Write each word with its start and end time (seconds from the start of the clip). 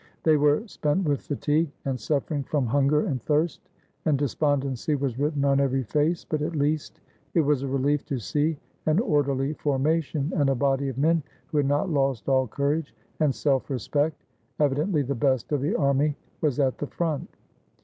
They 0.23 0.35
were 0.35 0.67
spent 0.67 1.03
with 1.07 1.21
fatigue, 1.21 1.69
and 1.85 1.99
suffering 1.99 2.43
from 2.43 2.65
hunger 2.65 3.05
and 3.05 3.21
thirst, 3.21 3.69
and 4.05 4.17
despondency 4.17 4.95
was 4.95 5.19
written 5.19 5.45
on 5.45 5.59
every 5.59 5.83
face, 5.83 6.25
but 6.27 6.41
at 6.41 6.55
least 6.55 7.01
it 7.35 7.41
was 7.41 7.61
a 7.61 7.67
relief 7.67 8.03
to 8.05 8.17
see 8.17 8.57
an 8.87 8.97
orderly 8.99 9.53
formation 9.53 10.33
and 10.35 10.49
a 10.49 10.55
body 10.55 10.89
of 10.89 10.97
men 10.97 11.21
who 11.51 11.57
had 11.57 11.67
not 11.67 11.91
lost 11.91 12.27
all 12.27 12.47
courage 12.47 12.95
and 13.19 13.35
self 13.35 13.69
respect. 13.69 14.25
Evidently 14.59 15.03
the 15.03 15.13
best 15.13 15.51
of 15.51 15.61
the 15.61 15.75
army 15.75 16.15
was 16.41 16.59
at 16.59 16.79
the 16.79 16.87
front. 16.87 17.29